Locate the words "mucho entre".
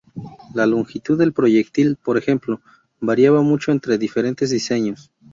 3.43-3.99